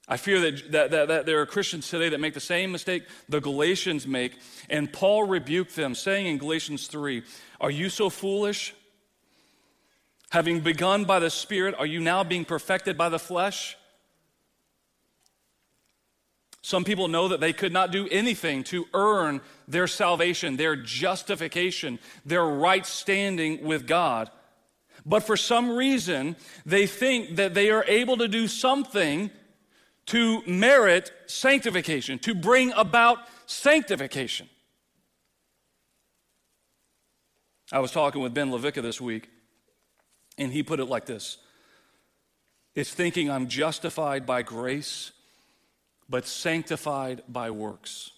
[0.06, 3.04] I fear that, that, that, that, there are Christians today that make the same mistake
[3.28, 7.22] the Galatians make, and Paul rebuked them, saying in Galatians 3
[7.60, 8.74] Are you so foolish?
[10.30, 13.76] Having begun by the Spirit, are you now being perfected by the flesh?
[16.64, 21.98] Some people know that they could not do anything to earn their salvation, their justification,
[22.24, 24.30] their right standing with God.
[25.04, 29.30] But for some reason, they think that they are able to do something
[30.06, 34.48] to merit sanctification, to bring about sanctification.
[37.72, 39.28] I was talking with Ben Levicka this week,
[40.38, 41.36] and he put it like this
[42.74, 45.12] It's thinking I'm justified by grace
[46.08, 48.10] but sanctified by works.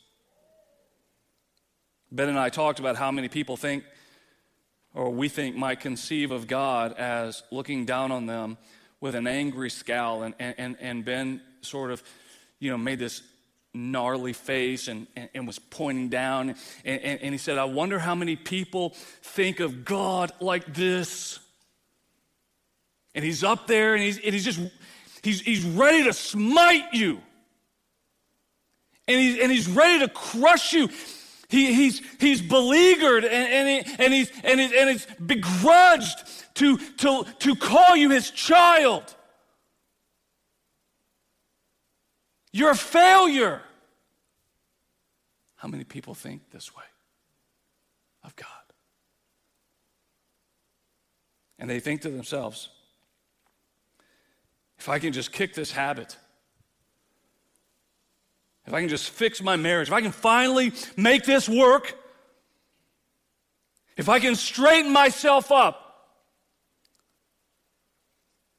[2.10, 3.84] Ben and I talked about how many people think,
[4.94, 8.56] or we think, might conceive of God as looking down on them
[9.00, 10.22] with an angry scowl.
[10.22, 12.02] And, and, and Ben sort of,
[12.58, 13.22] you know, made this
[13.74, 16.50] gnarly face and, and, and was pointing down.
[16.84, 18.90] And, and, and he said, I wonder how many people
[19.22, 21.38] think of God like this.
[23.14, 24.60] And he's up there and he's, and he's just,
[25.22, 27.20] he's, he's ready to smite you
[29.08, 30.88] and he's, and he's ready to crush you.
[31.48, 36.18] He, he's, he's beleaguered and, and, he, and, he's, and, he's, and he's begrudged
[36.54, 39.14] to, to, to call you his child.
[42.52, 43.62] You're a failure.
[45.56, 46.84] How many people think this way
[48.24, 48.48] of God?
[51.58, 52.70] And they think to themselves,
[54.78, 56.16] if I can just kick this habit,
[58.66, 61.96] if I can just fix my marriage, if I can finally make this work,
[63.96, 65.82] if I can straighten myself up,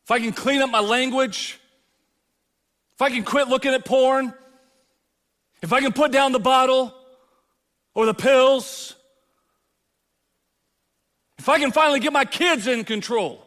[0.05, 1.59] if I can clean up my language,
[2.95, 4.33] if I can quit looking at porn,
[5.61, 6.93] if I can put down the bottle
[7.93, 8.95] or the pills,
[11.37, 13.46] if I can finally get my kids in control,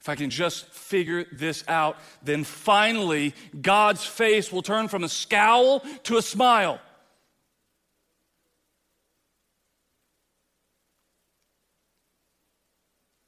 [0.00, 5.08] if I can just figure this out, then finally God's face will turn from a
[5.08, 6.80] scowl to a smile.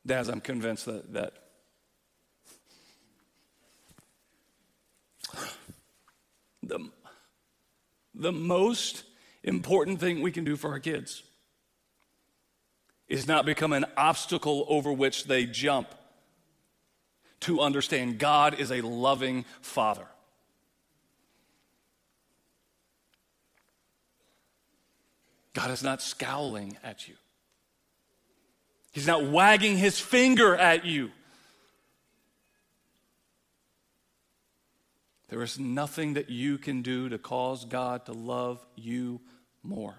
[0.04, 1.32] Daz, I'm convinced that, that
[6.62, 6.90] the,
[8.14, 9.04] the most
[9.44, 11.22] important thing we can do for our kids
[13.08, 15.88] is not become an obstacle over which they jump
[17.42, 20.06] to understand God is a loving Father.
[25.54, 27.14] God is not scowling at you.
[28.92, 31.10] He's not wagging his finger at you.
[35.28, 39.20] There is nothing that you can do to cause God to love you
[39.62, 39.94] more.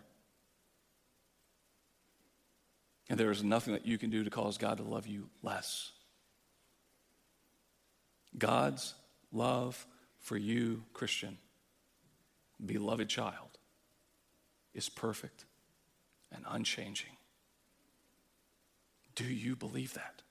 [3.10, 5.92] And there is nothing that you can do to cause God to love you less.
[8.38, 8.96] God's
[9.32, 9.86] love
[10.20, 11.38] for you, Christian,
[12.64, 13.58] beloved child,
[14.74, 15.46] is perfect
[16.32, 17.18] and unchanging.
[19.16, 20.22] Do you believe that?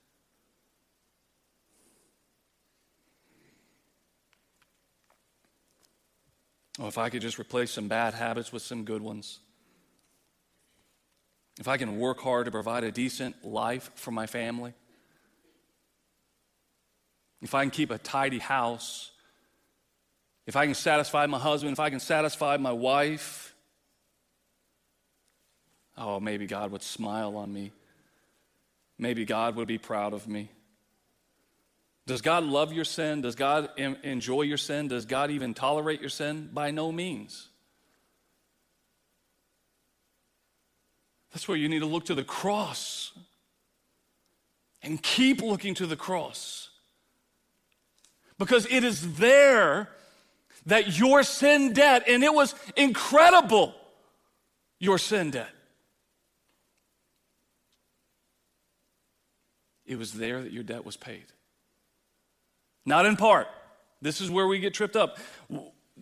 [6.79, 9.39] Oh, if I could just replace some bad habits with some good ones.
[11.59, 14.73] if I can work hard to provide a decent life for my family,
[17.43, 19.11] if I can keep a tidy house,
[20.47, 23.53] if I can satisfy my husband, if I can satisfy my wife,
[25.97, 27.71] oh, maybe God would smile on me.
[28.97, 30.49] Maybe God would be proud of me.
[32.05, 33.21] Does God love your sin?
[33.21, 34.87] Does God enjoy your sin?
[34.87, 36.49] Does God even tolerate your sin?
[36.53, 37.47] By no means.
[41.31, 43.11] That's where you need to look to the cross
[44.81, 46.69] and keep looking to the cross.
[48.37, 49.89] Because it is there
[50.65, 53.73] that your sin debt, and it was incredible,
[54.79, 55.49] your sin debt.
[59.85, 61.25] It was there that your debt was paid.
[62.85, 63.47] Not in part.
[64.01, 65.17] This is where we get tripped up.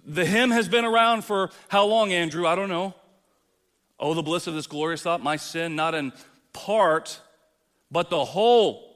[0.05, 2.47] The hymn has been around for how long, Andrew?
[2.47, 2.95] I don't know.
[3.99, 6.11] Oh, the bliss of this glorious thought, my sin, not in
[6.53, 7.19] part,
[7.91, 8.90] but the whole,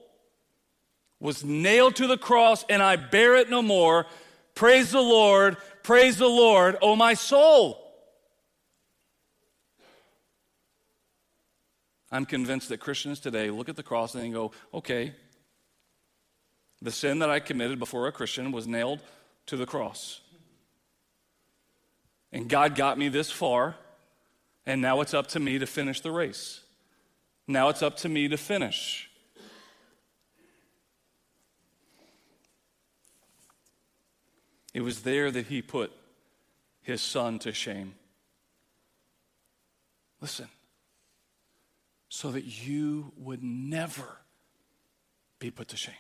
[1.20, 4.06] was nailed to the cross, and I bear it no more.
[4.54, 7.82] Praise the Lord, praise the Lord, oh my soul.
[12.12, 15.14] I'm convinced that Christians today look at the cross and they go, okay,
[16.82, 19.02] the sin that I committed before a Christian was nailed
[19.48, 20.22] to the cross.
[22.32, 23.76] And God got me this far,
[24.66, 26.62] and now it's up to me to finish the race.
[27.48, 29.10] Now it's up to me to finish.
[34.76, 35.94] It was there that he put
[36.82, 37.96] his son to shame.
[40.20, 40.50] Listen,
[42.10, 44.18] so that you would never
[45.40, 45.96] be put to shame.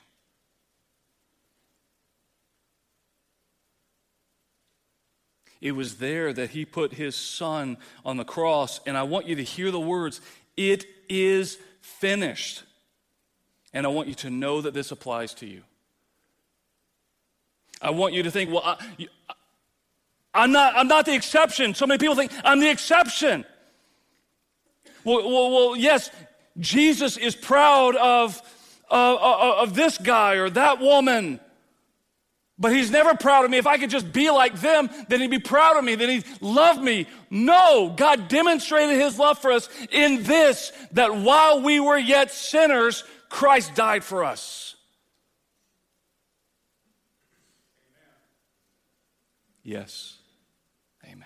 [5.61, 8.81] It was there that he put his son on the cross.
[8.85, 10.19] And I want you to hear the words
[10.57, 12.63] it is finished.
[13.71, 15.63] And I want you to know that this applies to you.
[17.81, 18.63] I want you to think, well,
[20.33, 21.73] I, am not, I'm not the exception.
[21.75, 23.45] So many people think I'm the exception.
[25.03, 26.09] Well, well, well yes,
[26.59, 28.41] Jesus is proud of,
[28.89, 31.39] of this guy or that woman.
[32.57, 33.57] But he's never proud of me.
[33.57, 36.25] If I could just be like them, then he'd be proud of me, then he'd
[36.39, 37.05] love me.
[37.29, 43.03] No, God demonstrated his love for us in this that while we were yet sinners,
[43.29, 44.74] Christ died for us.
[49.65, 50.17] Yes.
[51.03, 51.25] Amen.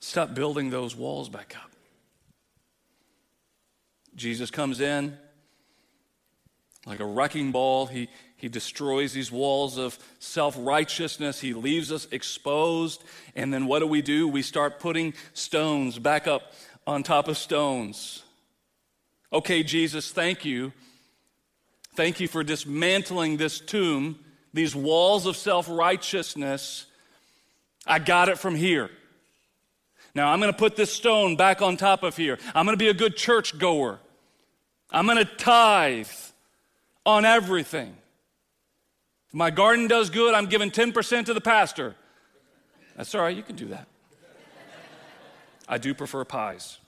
[0.00, 1.70] Stop building those walls back up.
[4.14, 5.16] Jesus comes in
[6.86, 11.40] like a wrecking ball, he, he destroys these walls of self righteousness.
[11.40, 13.04] He leaves us exposed.
[13.36, 14.26] And then what do we do?
[14.26, 16.52] We start putting stones back up
[16.86, 18.24] on top of stones.
[19.32, 20.72] Okay, Jesus, thank you.
[21.94, 24.18] Thank you for dismantling this tomb,
[24.54, 26.86] these walls of self righteousness.
[27.86, 28.90] I got it from here.
[30.14, 32.38] Now I'm going to put this stone back on top of here.
[32.54, 33.98] I'm going to be a good church goer.
[34.90, 36.08] I'm going to tithe
[37.04, 37.96] on everything.
[39.28, 41.94] If my garden does good, I'm giving 10% to the pastor.
[42.96, 43.86] That's all right, you can do that.
[45.66, 46.78] I do prefer pies.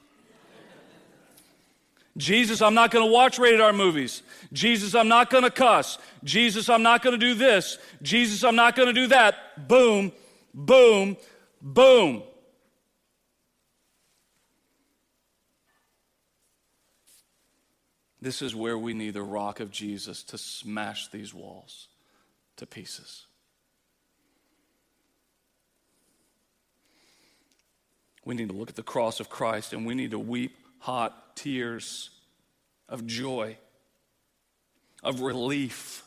[2.17, 4.23] Jesus, I'm not going to watch rated R movies.
[4.53, 5.99] Jesus, I'm not going to cuss.
[6.23, 7.79] Jesus, I'm not going to do this.
[8.03, 9.67] Jesus, I'm not going to do that.
[9.69, 10.13] Boom,
[10.55, 11.17] boom,
[11.61, 12.23] boom.
[18.21, 21.89] This is where we need the rock of Jesus to smash these walls
[22.57, 23.27] to pieces.
[28.25, 31.24] We need to look at the cross of Christ and we need to weep hot
[31.35, 32.11] tears
[32.89, 33.57] of joy,
[35.03, 36.05] of relief,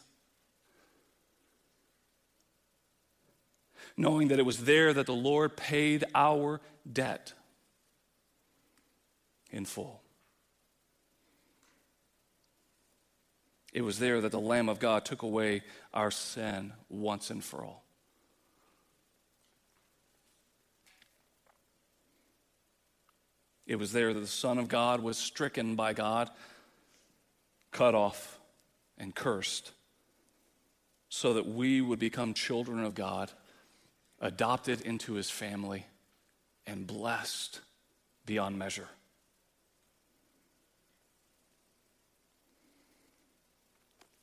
[3.95, 6.61] knowing that it was there that the Lord paid our
[6.91, 7.33] debt
[9.51, 10.01] in full.
[13.73, 15.61] It was there that the Lamb of God took away
[15.93, 17.86] our sin once and for all.
[23.67, 26.29] It was there that the Son of God was stricken by God,
[27.71, 28.39] cut off,
[28.97, 29.73] and cursed,
[31.09, 33.29] so that we would become children of God,
[34.21, 35.85] adopted into his family,
[36.65, 37.59] and blessed
[38.25, 38.87] beyond measure.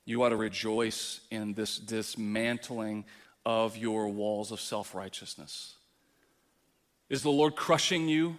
[0.06, 3.04] You ought to rejoice in this dismantling
[3.44, 5.76] of your walls of self righteousness.
[7.10, 8.36] Is the Lord crushing you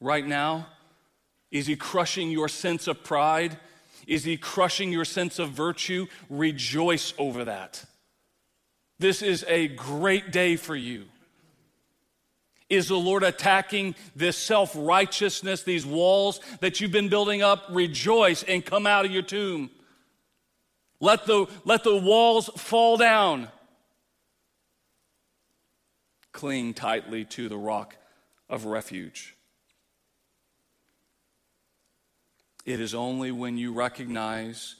[0.00, 0.66] right now?
[1.50, 3.58] Is He crushing your sense of pride?
[4.06, 6.06] Is He crushing your sense of virtue?
[6.28, 7.84] Rejoice over that.
[8.98, 11.04] This is a great day for you.
[12.68, 17.64] Is the Lord attacking this self righteousness, these walls that you've been building up?
[17.70, 19.70] Rejoice and come out of your tomb.
[21.00, 23.48] Let the, let the walls fall down.
[26.32, 27.96] Cling tightly to the rock
[28.50, 29.37] of refuge.
[32.68, 34.74] It is only when you recognize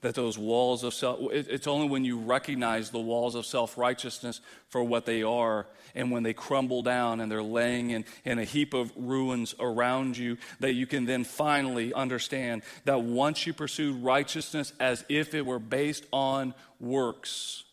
[0.00, 4.40] that those walls of self, it's only when you recognize the walls of self righteousness
[4.70, 8.44] for what they are, and when they crumble down and they're laying in, in a
[8.44, 13.92] heap of ruins around you, that you can then finally understand that once you pursue
[13.92, 17.64] righteousness as if it were based on works,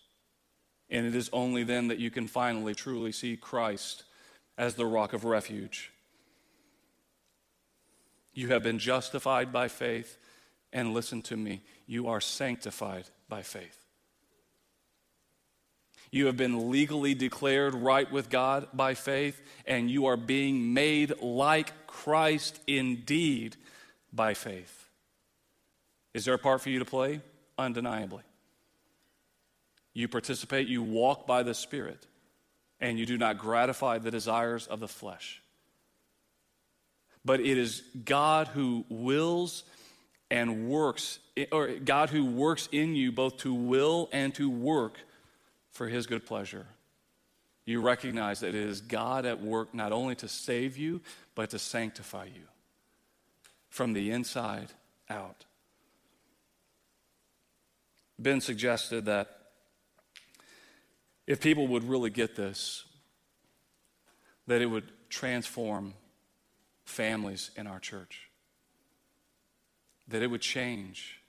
[0.90, 4.04] and it is only then that you can finally truly see Christ
[4.58, 5.91] as the rock of refuge.
[8.34, 10.18] You have been justified by faith
[10.74, 13.78] and listen to me, you are sanctified by faith.
[16.12, 21.14] You have been legally declared right with God by faith, and you are being made
[21.22, 23.56] like Christ indeed
[24.12, 24.90] by faith.
[26.14, 27.22] Is there a part for you to play?
[27.58, 28.24] Undeniably.
[29.94, 32.08] You participate, you walk by the Spirit,
[32.82, 35.42] and you do not gratify the desires of the flesh.
[37.24, 39.64] But it is God who wills
[40.30, 41.20] and works,
[41.52, 44.98] or God who works in you both to will and to work
[45.72, 46.66] for his good pleasure.
[47.66, 51.02] You recognize that it is God at work not only to save you,
[51.36, 52.44] but to sanctify you
[53.70, 54.70] from the inside
[55.10, 55.46] out.
[58.18, 59.38] Ben suggested that
[61.28, 62.84] if people would really get this,
[64.48, 65.94] that it would transform
[66.92, 68.30] families in our church
[70.08, 71.22] that it would change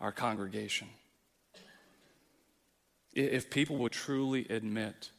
[0.00, 0.88] our congregation.
[3.12, 5.10] If people would truly admit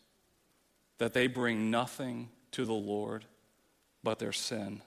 [0.98, 3.26] that they bring nothing to the Lord
[4.04, 4.82] but their sin,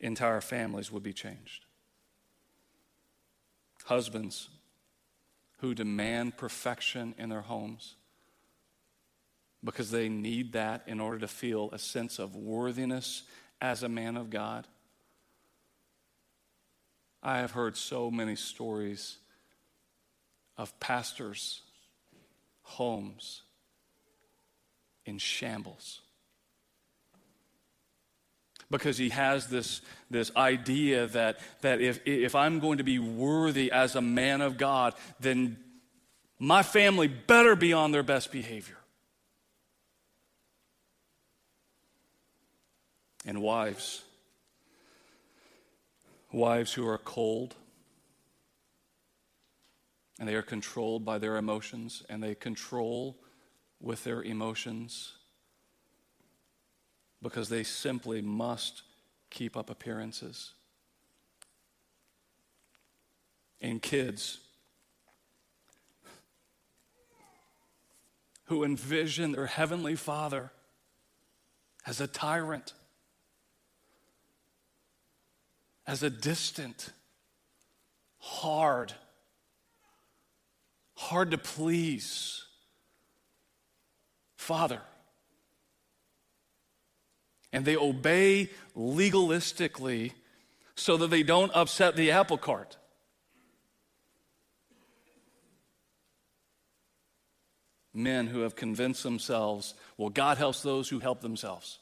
[0.00, 1.66] entire families would be changed.
[3.84, 4.48] Husbands
[5.58, 7.96] who demand perfection in their homes
[9.64, 13.22] because they need that in order to feel a sense of worthiness
[13.60, 14.66] as a man of God
[17.22, 19.18] I have heard so many stories
[20.56, 21.62] of pastors'
[22.62, 23.42] homes
[25.06, 26.00] in shambles.
[28.70, 33.70] Because he has this, this idea that, that if, if I'm going to be worthy
[33.70, 35.58] as a man of God, then
[36.38, 38.78] my family better be on their best behavior.
[43.24, 44.02] And wives,
[46.32, 47.54] wives who are cold
[50.18, 53.16] and they are controlled by their emotions and they control
[53.80, 55.14] with their emotions
[57.20, 58.82] because they simply must
[59.30, 60.52] keep up appearances.
[63.60, 64.38] And kids
[68.44, 70.52] who envision their heavenly father
[71.86, 72.74] as a tyrant
[75.86, 76.90] as a distant,
[78.18, 78.92] hard,
[80.94, 82.44] hard to please
[84.36, 84.80] father.
[87.52, 90.12] And they obey legalistically
[90.74, 92.76] so that they don't upset the apple cart.
[97.94, 101.78] Men who have convinced themselves, well, God helps those who help themselves.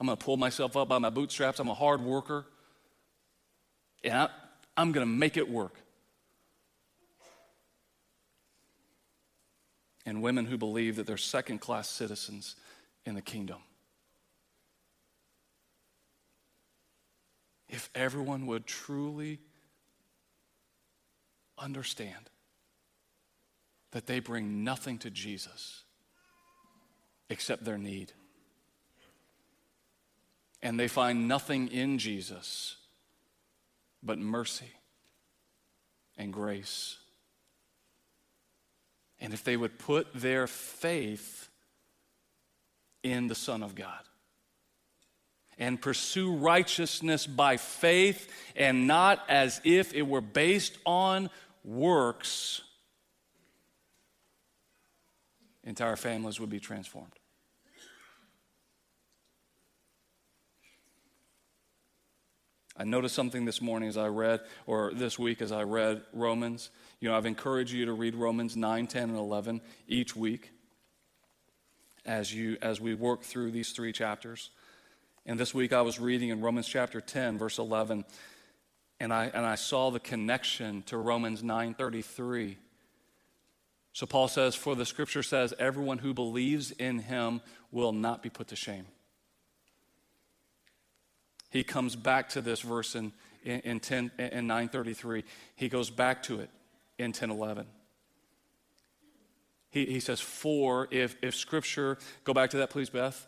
[0.00, 1.58] I'm going to pull myself up by my bootstraps.
[1.58, 2.46] I'm a hard worker.
[4.04, 4.28] And I,
[4.76, 5.74] I'm going to make it work.
[10.06, 12.56] And women who believe that they're second class citizens
[13.04, 13.58] in the kingdom.
[17.68, 19.40] If everyone would truly
[21.58, 22.30] understand
[23.90, 25.82] that they bring nothing to Jesus
[27.28, 28.12] except their need
[30.62, 32.76] and they find nothing in Jesus
[34.02, 34.72] but mercy
[36.16, 36.96] and grace.
[39.20, 41.48] And if they would put their faith
[43.02, 44.02] in the Son of God
[45.58, 51.30] and pursue righteousness by faith and not as if it were based on
[51.64, 52.62] works,
[55.64, 57.12] entire families would be transformed.
[62.78, 66.70] I noticed something this morning as I read, or this week as I read Romans.
[67.00, 70.52] You know, I've encouraged you to read Romans 9, 10, and 11 each week
[72.06, 74.50] as, you, as we work through these three chapters.
[75.26, 78.04] And this week I was reading in Romans chapter 10, verse 11,
[79.00, 82.56] and I, and I saw the connection to Romans 9.33.
[83.92, 87.40] So Paul says, For the scripture says, everyone who believes in him
[87.72, 88.86] will not be put to shame
[91.50, 93.12] he comes back to this verse in,
[93.44, 95.24] in, in, 10, in 933.
[95.56, 96.50] He goes back to it
[96.98, 97.66] in 1011.
[99.70, 103.26] He, he says, For if, if Scripture, go back to that, please, Beth.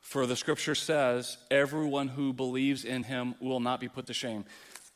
[0.00, 4.44] For the Scripture says, everyone who believes in him will not be put to shame.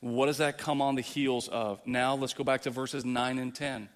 [0.00, 1.80] What does that come on the heels of?
[1.86, 3.88] Now let's go back to verses 9 and 10.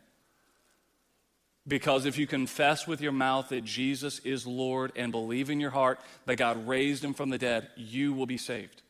[1.69, 5.71] Because if you confess with your mouth that Jesus is Lord and believe in your
[5.71, 8.81] heart that God raised him from the dead, you will be saved.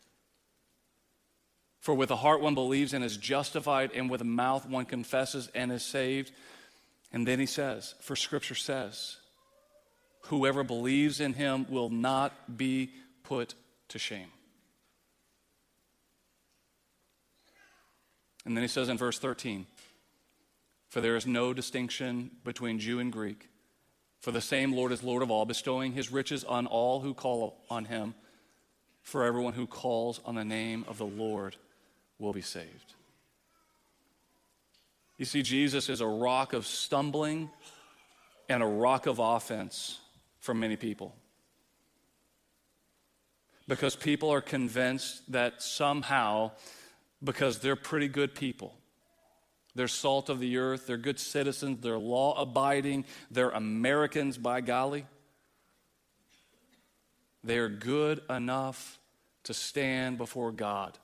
[1.80, 5.50] For with the heart one believes and is justified, and with the mouth one confesses
[5.54, 6.30] and is saved.
[7.12, 9.16] And then he says, For scripture says,
[10.22, 12.90] whoever believes in him will not be
[13.24, 13.54] put
[13.88, 14.28] to shame.
[18.44, 19.66] And then he says in verse 13,
[20.88, 23.48] for there is no distinction between Jew and Greek.
[24.20, 27.64] For the same Lord is Lord of all, bestowing his riches on all who call
[27.70, 28.14] on him.
[29.02, 31.56] For everyone who calls on the name of the Lord
[32.18, 32.94] will be saved.
[35.18, 37.50] You see, Jesus is a rock of stumbling
[38.48, 39.98] and a rock of offense
[40.40, 41.14] for many people.
[43.66, 46.52] Because people are convinced that somehow,
[47.22, 48.77] because they're pretty good people,
[49.78, 50.88] they're salt of the earth.
[50.88, 51.78] They're good citizens.
[51.80, 53.04] They're law abiding.
[53.30, 55.06] They're Americans, by golly.
[57.44, 58.98] They are good enough
[59.44, 60.98] to stand before God.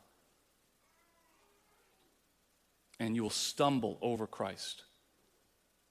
[2.99, 4.83] And you will stumble over Christ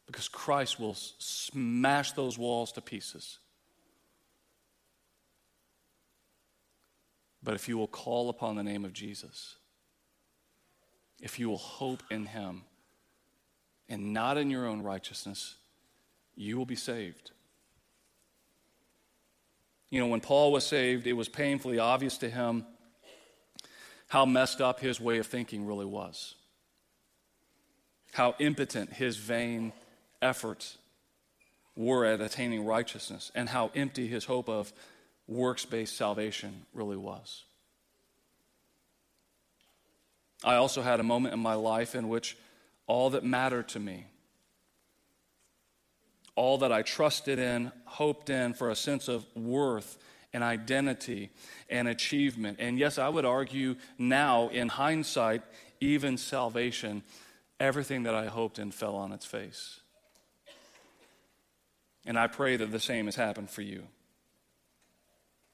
[0.06, 3.40] because Christ will smash those walls to pieces.
[7.42, 9.56] But if you will call upon the name of Jesus,
[11.22, 12.64] if you will hope in Him,
[13.90, 15.56] and not in your own righteousness,
[16.36, 17.32] you will be saved.
[19.90, 22.66] You know, when Paul was saved, it was painfully obvious to him
[24.08, 26.36] how messed up his way of thinking really was,
[28.14, 29.74] how impotent his vain
[30.22, 30.78] efforts
[31.76, 34.72] were at attaining righteousness, and how empty his hope of
[35.28, 37.44] works based salvation really was.
[40.44, 42.36] I also had a moment in my life in which
[42.88, 44.06] all that mattered to me,
[46.36, 49.98] all that I trusted in, hoped in for a sense of worth
[50.34, 51.30] and identity
[51.70, 52.58] and achievement.
[52.60, 55.44] And yes, I would argue now, in hindsight,
[55.80, 57.04] even salvation,
[57.60, 59.80] everything that I hoped in fell on its face.
[62.06, 63.84] And I pray that the same has happened for you.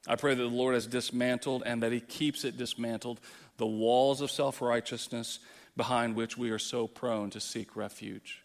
[0.08, 3.20] I pray that the Lord has dismantled and that He keeps it dismantled
[3.58, 5.40] the walls of self righteousness
[5.80, 8.44] behind which we are so prone to seek refuge.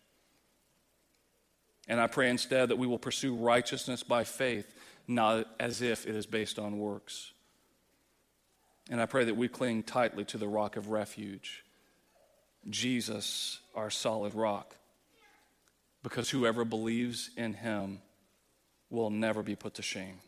[1.89, 4.73] And I pray instead that we will pursue righteousness by faith,
[5.09, 7.33] not as if it is based on works.
[8.89, 11.65] And I pray that we cling tightly to the rock of refuge,
[12.71, 14.77] Jesus, our solid rock,
[16.05, 17.99] because whoever believes in him
[18.91, 20.21] will never be put to shame.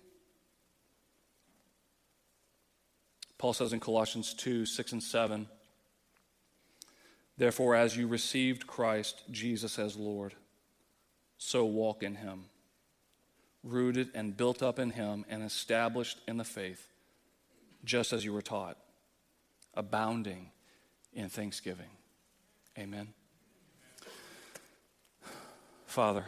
[3.38, 5.46] Paul says in Colossians 2 6 and 7,
[7.38, 10.34] Therefore, as you received Christ Jesus as Lord,
[11.38, 12.46] so walk in him,
[13.62, 16.88] rooted and built up in him and established in the faith,
[17.84, 18.78] just as you were taught,
[19.74, 20.50] abounding
[21.12, 21.90] in thanksgiving.
[22.78, 23.08] Amen.
[25.84, 26.24] Father,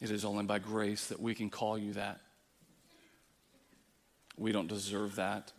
[0.00, 2.20] it is only by grace that we can call you that.
[4.38, 5.52] We don't deserve that.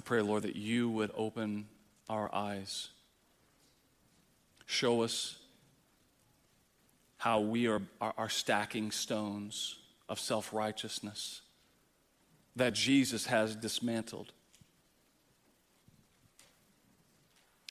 [0.00, 1.68] I pray, Lord, that you would open
[2.08, 2.88] our eyes.
[4.64, 5.36] Show us
[7.18, 9.76] how we are, are, are stacking stones
[10.08, 11.42] of self righteousness
[12.56, 14.32] that Jesus has dismantled.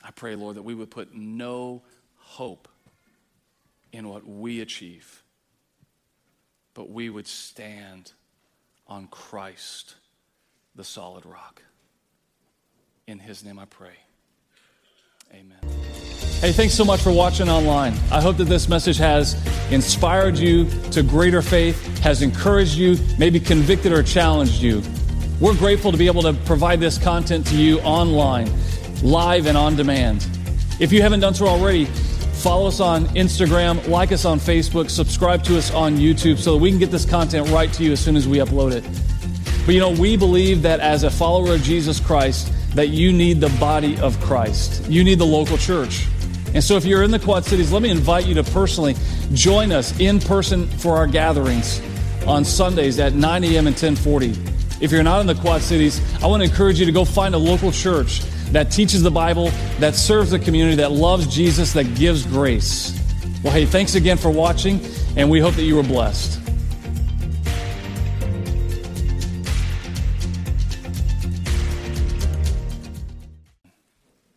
[0.03, 1.81] I pray, Lord, that we would put no
[2.15, 2.67] hope
[3.91, 5.23] in what we achieve,
[6.75, 8.11] but we would stand
[8.85, 9.95] on Christ
[10.75, 11.63] the solid rock.
[13.09, 13.95] In his name I pray.
[15.33, 15.57] Amen.
[16.41, 17.95] Hey, thanks so much for watching online.
[18.11, 19.33] I hope that this message has
[19.71, 24.83] inspired you to greater faith, has encouraged you, maybe convicted or challenged you.
[25.41, 28.47] We're grateful to be able to provide this content to you online,
[29.01, 30.27] live and on demand.
[30.79, 35.43] If you haven't done so already, follow us on Instagram, like us on Facebook, subscribe
[35.45, 37.99] to us on YouTube so that we can get this content right to you as
[37.99, 38.83] soon as we upload it.
[39.65, 43.41] But you know, we believe that as a follower of Jesus Christ, that you need
[43.41, 44.89] the body of Christ.
[44.89, 46.05] You need the local church.
[46.53, 48.95] And so if you're in the Quad Cities, let me invite you to personally
[49.33, 51.81] join us in person for our gatherings
[52.25, 53.67] on Sundays at 9 a.m.
[53.67, 54.35] and 1040.
[54.81, 57.35] If you're not in the Quad Cities, I want to encourage you to go find
[57.35, 61.95] a local church that teaches the Bible, that serves the community, that loves Jesus, that
[61.95, 62.99] gives grace.
[63.43, 64.81] Well, hey, thanks again for watching,
[65.15, 66.48] and we hope that you were blessed.